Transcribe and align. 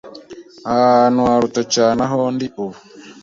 ahantu 0.73 1.19
haruta 1.29 1.61
cyane 1.75 1.99
aho 2.07 2.17
ndi 2.33 2.47
ubu 2.63 2.77